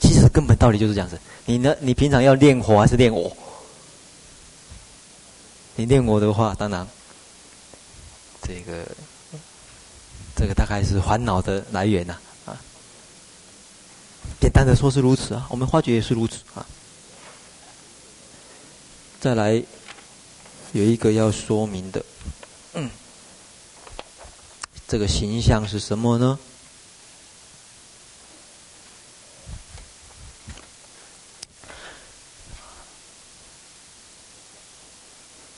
[0.00, 1.16] 其实根本道理就是这样子。
[1.46, 1.76] 你呢？
[1.78, 3.34] 你平常要念佛还是念我？
[5.76, 6.84] 你念我的话，当然
[8.42, 8.84] 这个。
[10.38, 12.54] 这个大概是烦恼的来源呐，啊，
[14.40, 16.64] 简单的说是如此啊，我们发觉也是如此啊。
[19.20, 19.60] 再来
[20.70, 22.04] 有一个要说明的，
[22.74, 22.88] 嗯，
[24.86, 26.38] 这个形象是什么呢？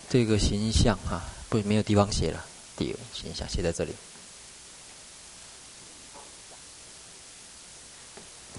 [0.09, 2.43] 这个形象啊，不，没有地方写了，
[2.79, 3.95] 第一个形象写在这里。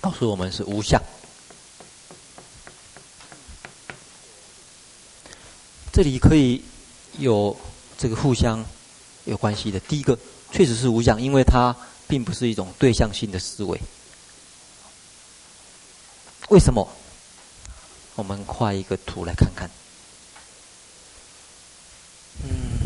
[0.02, 1.00] 告诉我们是无相，
[5.94, 6.64] 这里可以
[7.20, 7.56] 有
[8.00, 8.66] 这个互相
[9.26, 9.80] 有关系的。
[9.82, 10.18] 第一个
[10.52, 11.76] 确实是无相，因为它
[12.08, 13.80] 并不是一种对象性的思维。
[16.50, 16.86] 为什么？
[18.16, 19.70] 我们画一个图来看看。
[22.44, 22.81] 嗯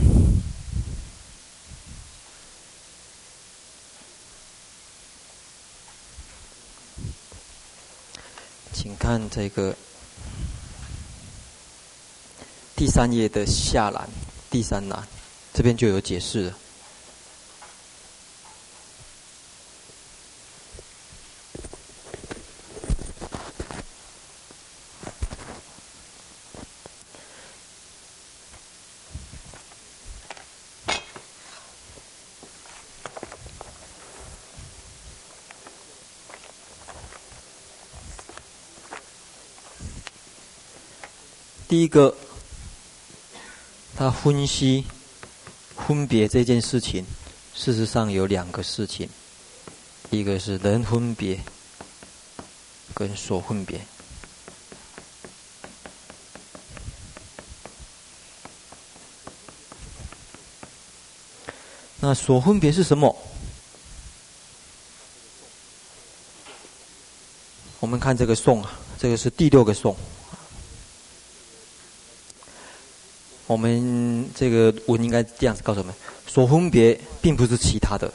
[8.78, 9.74] 请看这个
[12.76, 14.06] 第三页的下栏，
[14.52, 15.08] 第三栏
[15.54, 16.58] 这边就有解释了。
[41.76, 42.16] 第一个，
[43.98, 44.86] 他分析
[45.76, 47.06] 分别这件事情，
[47.54, 49.10] 事实上有两个事情，
[50.10, 51.38] 一个是人分别
[52.94, 53.82] 跟所分别。
[62.00, 63.14] 那所分别是什么？
[67.82, 69.94] 我们看这个颂啊，这个是第六个颂。
[73.48, 75.94] 我们这个文应该这样子告诉我们：
[76.28, 78.12] 所分别并不是其他的，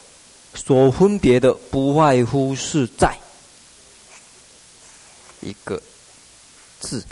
[0.55, 3.17] 所分别的不外乎是在
[5.41, 5.81] 一个
[6.81, 7.05] 字。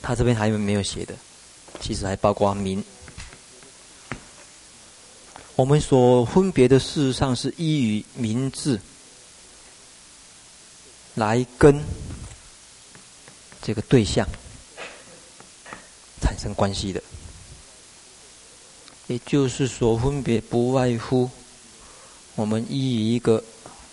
[0.00, 1.14] 他这边还有没有写的？
[1.80, 2.82] 其实还包括名。
[5.56, 8.80] 我们所分别的事实上是依于名字
[11.14, 11.82] 来跟。
[13.66, 14.28] 这个对象
[16.20, 17.02] 产生关系的，
[19.06, 21.30] 也就是说，分别不外乎
[22.34, 23.42] 我们依于一个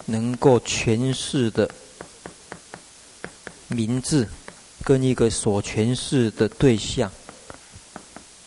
[0.08, 1.74] 能够诠释的
[3.70, 4.28] 名字，
[4.84, 7.10] 跟一个所诠释的对象，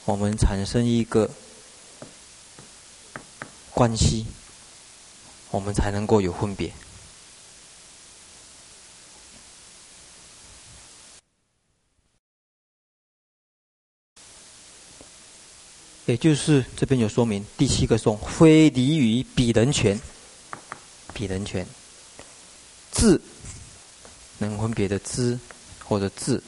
[0.05, 1.30] 我们产生一个
[3.70, 4.26] 关系，
[5.51, 6.70] 我们才能够有分别。
[16.07, 19.98] 也就是这边有说明，第七个颂，非离于彼人权，
[21.14, 21.66] 彼人权，
[22.90, 23.20] 字
[24.36, 25.38] 能分别的知
[25.82, 26.42] 或者字，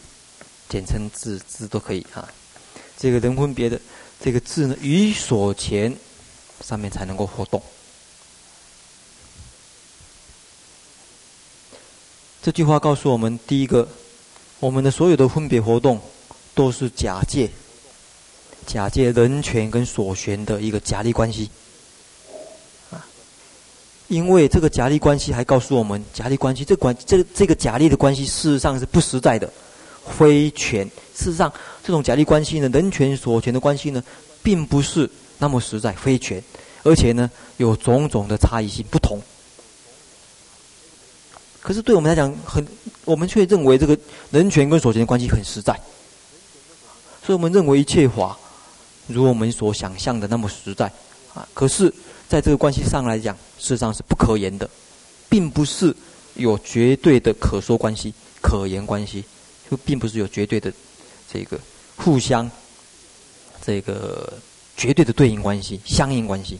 [0.68, 2.28] 简称字字都可以啊。
[2.98, 3.80] 这个能分别的
[4.20, 5.96] 这个字呢，于所前
[6.62, 7.62] 上面才能够活动。
[12.42, 13.88] 这句话告诉我们，第一个，
[14.60, 15.98] 我们的所有的分别活动
[16.54, 17.50] 都是假借。
[18.66, 21.48] 假借人权跟所权的一个假立关系。
[22.90, 23.06] 啊，
[24.08, 29.50] 因为这个假立关系还告诉我们，假立关系这关这这个假立的关系事实上是不实在的，
[30.18, 30.84] 非权。
[31.14, 31.52] 事实上，
[31.82, 34.02] 这种假立关系呢，人权所权的关系呢，
[34.42, 35.08] 并不是
[35.38, 36.42] 那么实在，非权，
[36.82, 39.18] 而且呢，有种种的差异性不同。
[41.60, 42.64] 可是对我们来讲，很
[43.04, 43.98] 我们却认为这个
[44.30, 45.72] 人权跟所权的关系很实在，
[47.24, 48.38] 所以我们认为一切法
[49.06, 50.86] 如我们所想象的那么实在
[51.34, 51.46] 啊。
[51.54, 51.92] 可是，
[52.28, 54.68] 在这个关系上来讲，事实上是不可言的，
[55.28, 55.94] 并不是
[56.34, 59.24] 有绝对的可说关系、可言关系，
[59.70, 60.72] 就并不是有绝对的
[61.32, 61.58] 这个
[61.96, 62.50] 互相
[63.64, 64.32] 这个
[64.76, 66.58] 绝对的对应关系、相应关系。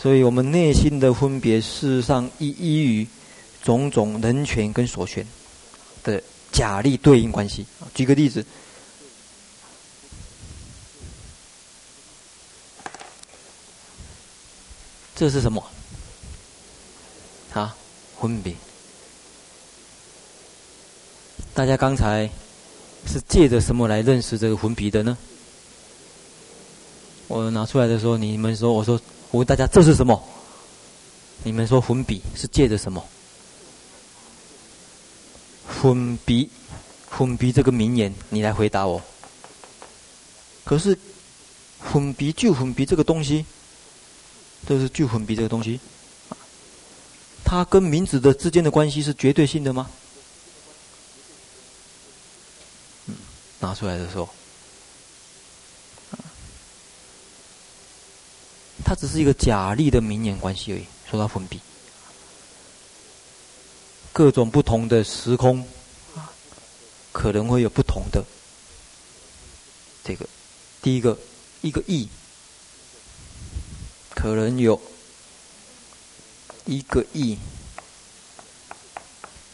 [0.00, 3.06] 所以我们内心的分别，事实上依依于
[3.62, 5.26] 种种人权跟所权
[6.02, 6.22] 的
[6.52, 7.66] 假立对应关系。
[7.94, 8.44] 举个例子，
[15.16, 15.64] 这是什么？
[17.52, 17.76] 啊，
[18.20, 18.54] 分别。
[21.54, 22.30] 大家刚才
[23.06, 25.18] 是借着什么来认识这个分别的呢？
[27.28, 29.00] 我拿出来的时候，你们说，我说。
[29.32, 30.20] 我问大家，这是什么？
[31.44, 33.00] 你们说分别是借着什么？
[35.70, 36.50] 粉笔，
[37.08, 39.00] 粉笔这个名言，你来回答我。
[40.64, 40.98] 可是，
[41.80, 43.46] 粉笔就粉笔这个东西，
[44.66, 45.80] 这是就粉笔这个东西，
[47.44, 49.90] 它跟名字的之间的关系是绝对性的吗？
[53.06, 53.14] 嗯，
[53.60, 54.28] 拿出来的时候。
[58.82, 60.84] 它只是一个假立的名言关系而已。
[61.08, 61.60] 说到粉笔，
[64.20, 65.66] 各种不同的时空，
[67.10, 68.22] 可能会有不同的
[70.04, 70.28] 这个。
[70.82, 71.18] 第一个，
[71.62, 72.06] 一个亿，
[74.10, 74.78] 可能有
[76.66, 77.38] 一个亿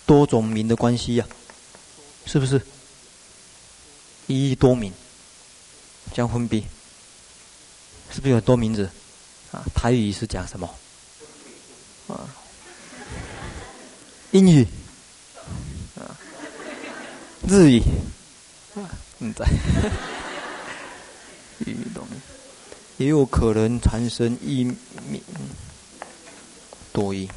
[0.05, 1.25] 多种名的关系呀，
[2.25, 2.61] 是不是？
[4.27, 4.93] 一亿多名，
[6.13, 6.61] 将分别，
[8.11, 8.91] 是不是有很多名字？
[9.53, 10.69] 啊，台语是讲什么？
[12.09, 12.27] 啊，
[14.33, 14.67] 英语，
[15.95, 16.19] 啊，
[17.49, 17.81] 日语，
[18.75, 18.83] 啊，
[19.21, 19.47] 嗯，在，
[21.65, 22.07] 语懂，
[22.99, 25.23] 也有可能产生一名
[26.93, 27.29] 多义。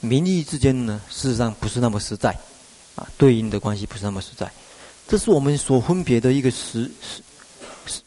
[0.00, 2.30] 名义之间呢，事实上不是那么实在，
[2.96, 4.50] 啊，对应的关系不是那么实在。
[5.06, 7.22] 这是我们所分别的一个实实
[7.86, 8.00] 实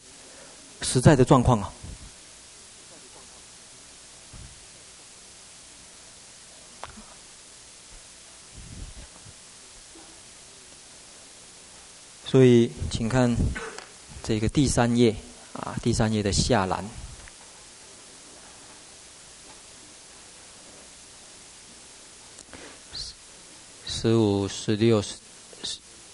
[0.82, 1.72] 实在的状况啊。
[12.32, 13.36] 所以，请看
[14.24, 15.14] 这个第三页
[15.52, 16.82] 啊，第三页的下栏，
[23.86, 25.16] 十五、十六、十。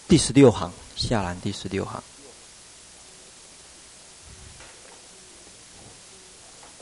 [0.09, 2.03] 第十六行下栏，第十六行，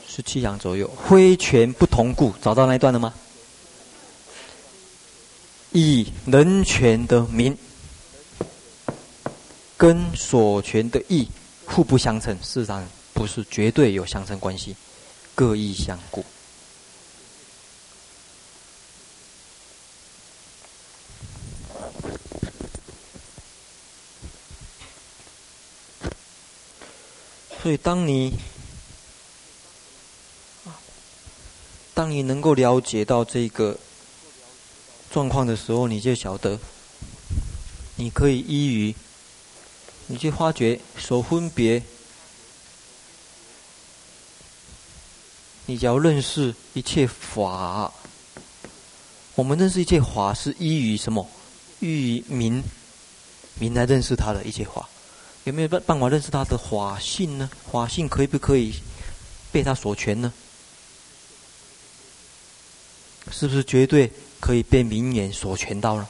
[0.07, 3.13] 十七行左右，挥拳不同故，找到那一段了吗？
[5.73, 7.55] 以人权的名
[9.77, 11.29] 跟所权的义
[11.65, 14.75] 互不相称，事实上不是绝对有相称关系，
[15.35, 16.25] 各异相故。
[27.61, 28.33] 所以，当你
[31.93, 33.77] 当你能够了解到这个
[35.11, 36.57] 状况的时候，你就晓得，
[37.97, 38.95] 你可以依于，
[40.07, 41.83] 你去发觉所分别，
[45.65, 47.91] 你只要认识一切法，
[49.35, 51.29] 我们认识一切法是依于什么？
[51.79, 52.63] 依于名，
[53.59, 54.87] 名来认识它的一切法。
[55.43, 57.49] 有没有办办法认识他的法性呢？
[57.71, 58.73] 法性可以不可以
[59.51, 60.33] 被他所全呢？
[63.31, 66.09] 是不是绝对可以被名言所全到了？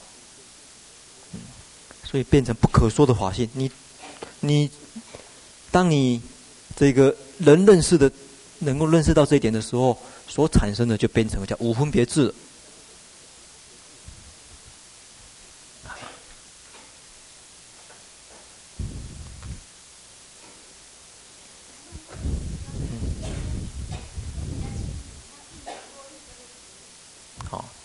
[2.04, 3.48] 所以变成不可说的法性。
[3.54, 3.70] 你，
[4.40, 4.70] 你，
[5.72, 6.22] 当你
[6.76, 8.12] 这个人认识的
[8.60, 12.34] 能够认识到这一点的时候，所产生的就变成叫无分别智。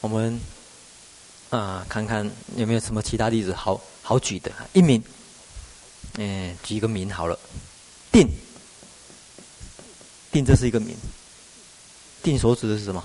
[0.01, 0.39] 我们
[1.49, 4.51] 啊，看看有没有什么其他例子好好举的。
[4.73, 5.03] 一名，
[6.15, 7.39] 嗯，举一个名好了，
[8.11, 8.29] 定，
[10.31, 10.97] 定这是一个名，
[12.23, 13.03] 定所指的是什么？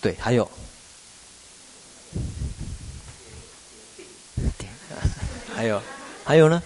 [0.00, 0.50] 对，还有，
[5.54, 5.82] 还有，
[6.24, 6.62] 还有呢？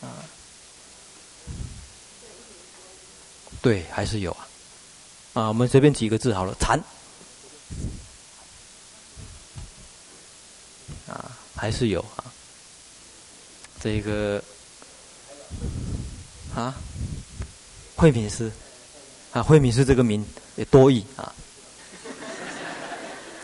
[0.00, 0.24] 啊。
[3.62, 4.48] 对，还是有啊，
[5.34, 6.82] 啊，我们随便举一个字好了，禅，
[11.62, 12.26] 还是有啊，
[13.80, 14.42] 这个，
[16.56, 16.74] 啊，
[17.94, 18.50] 慧敏师，
[19.30, 21.32] 啊，慧敏师这个名也多义啊，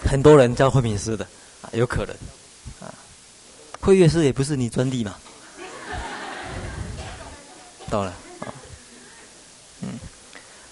[0.05, 1.25] 很多人叫慧敏师的，
[1.63, 2.17] 啊，有可能，
[2.81, 2.93] 啊，
[3.81, 5.15] 慧月师也不是你专利嘛，
[7.89, 8.13] 到了
[9.83, 9.97] 嗯。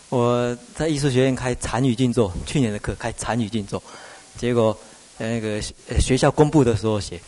[0.09, 3.81] 我在艺术学院开禅语静坐，去年的课开禅语静坐，
[4.37, 4.77] 结果
[5.19, 5.63] 那个
[6.01, 7.21] 学校公布的时候写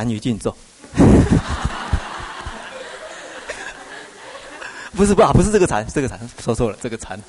[0.00, 0.56] 禅语静坐，
[4.96, 7.20] 不是不啊，不是这个禅，这个禅说错了，这个禅。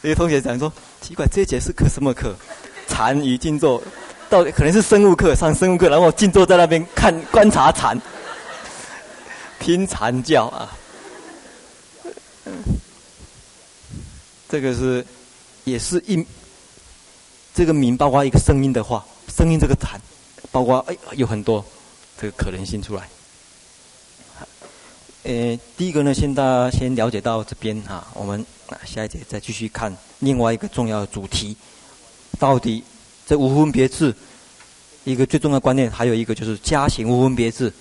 [0.00, 0.72] 有同学讲说
[1.02, 2.34] 奇怪，这节是课什么课？
[2.88, 3.82] 禅语静坐，
[4.30, 8.00] 到底可能是生物课，上生物课，然后静坐在那边看观察禅。
[9.60, 10.72] 听禅教啊，
[14.48, 15.04] 这个是
[15.64, 16.26] 也是一
[17.58, 19.04] 这个名，包括一个声音的话，
[19.36, 20.00] 声音这个禅，
[20.52, 21.64] 包括哎有很多
[22.16, 23.08] 这个可能性出来。
[25.24, 28.46] 呃，第一个呢，先大家先了解到这边哈，我们
[28.86, 31.56] 下一节再继续看另外一个重要的主题，
[32.38, 32.84] 到底
[33.26, 34.14] 这无分别智
[35.02, 37.72] 一个最重要的观念，还有一个就是加行无分别智。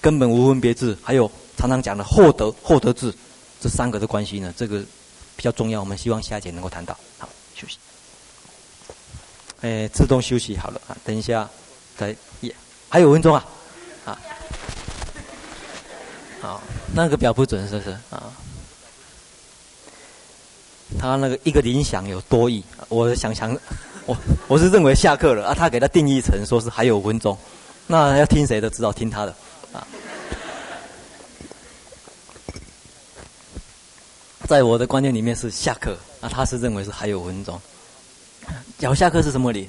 [0.00, 3.14] 根本无分别智，还有常常讲的获得获得智，
[3.60, 4.80] 这三个的关系呢，这个
[5.36, 5.78] 比较重要。
[5.78, 6.98] 我们希望下一节能够谈到。
[7.16, 7.78] 好，休息。
[9.62, 11.48] 哎，自动休息好了啊，等一下
[11.96, 12.54] 再也
[12.88, 13.44] 还有五分钟啊
[14.04, 14.18] 啊。
[16.40, 16.62] 好，
[16.94, 18.32] 那个表不准是不是啊？
[20.98, 23.56] 他那个一个铃响有多义，我想想，
[24.06, 24.16] 我
[24.48, 27.36] 我是认为下课了啊，他给他定义成说是还有五分钟，
[27.86, 28.68] 那要听谁的？
[28.70, 29.34] 知道听他的。
[29.72, 29.86] 啊，
[34.48, 37.60] 在我的观念里面是下课，啊，他是认为是还有五分钟。
[38.78, 39.68] 脚下课是什么理？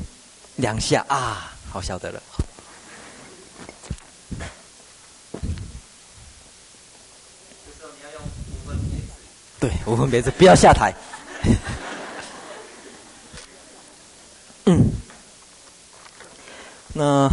[0.57, 2.21] 两下啊，好晓得了。
[9.59, 10.93] 对，无分别智，不要下台。
[14.65, 14.91] 嗯，
[16.93, 17.29] 那。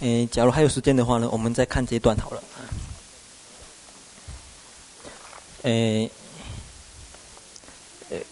[0.00, 2.42] 诶，假如还有时间的话呢，我们再看这一段好了。
[5.62, 6.10] 诶，
[8.10, 8.26] 诶，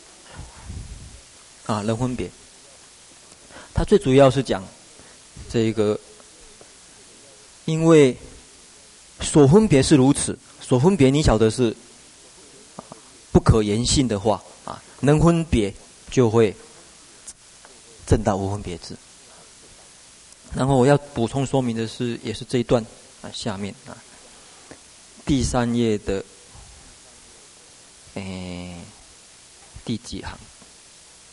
[1.65, 2.31] 啊，人分别，
[3.85, 4.63] 最主要是讲
[5.51, 5.99] 这个，
[7.67, 8.17] 因为
[9.21, 11.77] 所分别是如此，所分别你晓得是
[13.31, 15.73] 不可言信的话啊，能分别
[16.11, 16.55] 就会
[18.07, 18.97] 证到无分别智。
[20.55, 22.85] 然后我要补充说明的是，也是这一段
[23.23, 23.97] 啊，下面啊，
[25.27, 26.25] 第三页的，
[28.15, 28.77] 诶，
[29.85, 30.39] 第几行？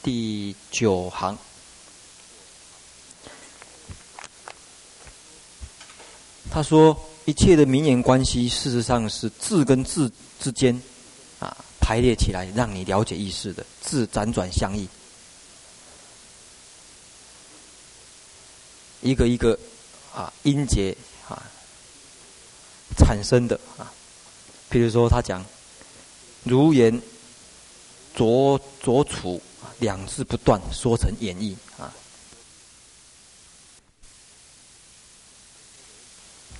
[0.04, 1.38] 第九行。
[6.54, 10.80] 他说，一切的名言关系，事实上是字跟字之间
[11.40, 14.86] 啊排列起来，让你了解意思的，字辗转相异。
[19.02, 19.58] 一个一个
[20.14, 20.96] 啊音节
[21.28, 21.42] 啊
[22.98, 23.92] 产生的啊，
[24.70, 25.44] 比如说他讲
[26.44, 27.02] 如言
[28.14, 29.42] 浊浊楚
[29.80, 31.92] 两字不断说成演绎啊，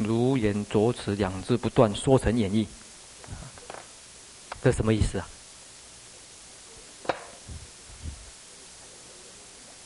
[0.04, 2.66] 如言浊楚两字不断说成演绎，
[4.62, 5.28] 这什么意思啊？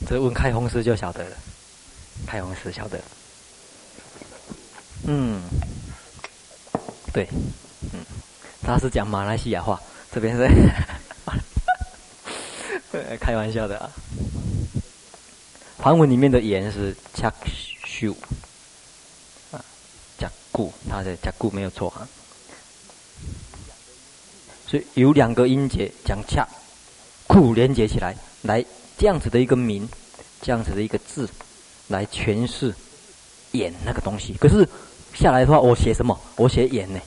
[0.08, 1.36] 这问开封师就晓得了。
[2.26, 3.00] 开封师晓得，
[5.06, 5.42] 嗯，
[7.12, 7.28] 对，
[7.92, 8.00] 嗯，
[8.62, 10.48] 他是讲马来西亚话，这边是，
[13.20, 13.90] 开玩笑的啊。
[15.78, 17.32] 梵文里面的言是恰
[17.84, 18.35] 修，啊，加
[20.56, 21.90] 故它的加故没有错。
[21.90, 22.08] 啊
[24.66, 26.44] 所以有两个音节讲恰
[27.28, 28.64] 故连接起来来
[28.98, 29.88] 这样子的一个名
[30.42, 31.28] 这样子的一个字
[31.86, 32.74] 来诠释
[33.52, 34.34] 演那个东西。
[34.40, 34.68] 可是
[35.14, 36.18] 下来的话我写什么？
[36.34, 36.98] 我写演呢。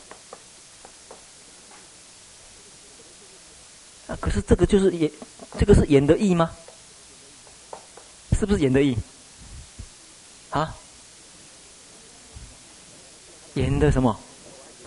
[4.07, 5.11] 啊可是这个就是演
[5.59, 6.49] 这个是演的义吗？
[8.39, 8.95] 是不是演的义
[10.51, 10.73] 啊？
[13.55, 14.17] 演的什么？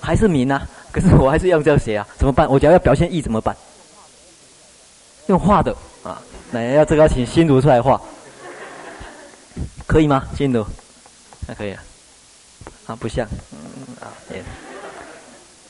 [0.00, 0.66] 还是名啊？
[0.90, 2.06] 可是我还是要这样写啊？
[2.18, 2.48] 怎么办？
[2.48, 3.56] 我假如要表现意怎么办？
[5.28, 6.20] 用画的啊？
[6.50, 8.00] 那要这个要请心如出来画，
[9.86, 10.28] 可以吗？
[10.36, 10.66] 心如，
[11.46, 11.82] 那可以啊。
[12.86, 14.10] 啊，不像，嗯啊，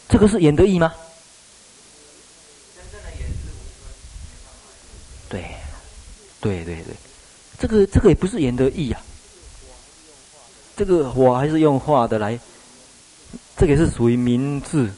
[0.08, 0.92] 这个是言的意吗？
[5.28, 5.44] 对，
[6.40, 6.94] 对对对，
[7.58, 9.00] 这个这个也不是言的意啊。
[10.74, 12.38] 这个我还是用画的来，
[13.62, 14.90] 这个是属于名字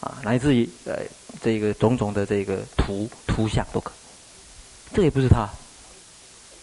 [0.00, 0.96] 啊，来自于呃
[1.40, 3.92] 这个种种的这个图图像都可。
[4.92, 5.48] 这也不是他，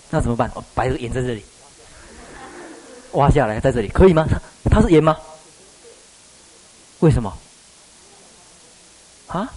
[0.09, 0.51] 那怎么办？
[0.55, 1.45] 我摆个言在这里，
[3.13, 4.27] 挖下来在这里可以吗？
[4.29, 5.15] 它它是言吗？
[6.99, 7.33] 为什么？
[9.27, 9.49] 啊？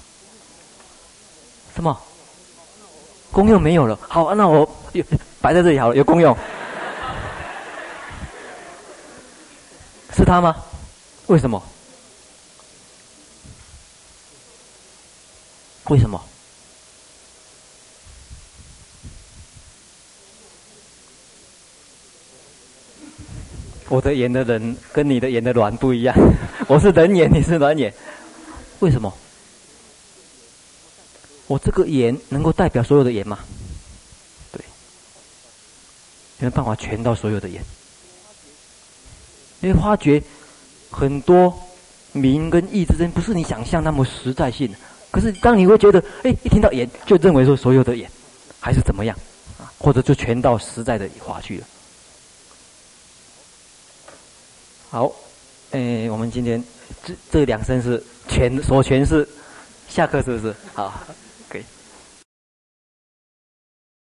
[1.74, 2.00] 什么？
[3.32, 3.98] 功用没有了。
[4.00, 4.64] 好，那我
[5.42, 6.38] 摆在这里好了，有功用。
[10.14, 10.54] 是他吗？
[11.26, 11.60] 为什么？
[15.90, 16.24] 为什么？
[23.88, 26.14] 我的眼的人跟你的眼的卵不一样，
[26.68, 27.92] 我是人眼，你是卵眼，
[28.78, 29.12] 为什么？
[31.48, 33.40] 我这个眼能够代表所有的眼吗？
[34.52, 34.64] 对，
[36.38, 37.64] 没有办法全到所有的眼，
[39.60, 40.22] 因为发觉
[40.88, 41.52] 很多
[42.12, 44.72] 名跟义之间不是你想象那么实在性。
[45.10, 48.10] 可是当你会觉得，哎，一听到演就认为说所有的演，
[48.60, 49.16] 还是怎么样
[49.58, 49.66] 啊？
[49.78, 51.66] 或者就全到实在的话去了。
[54.90, 55.12] 好，
[55.72, 56.62] 哎，我们今天
[57.04, 59.28] 这这两声是全说全是，
[59.88, 60.54] 下课是不是？
[60.74, 60.92] 好。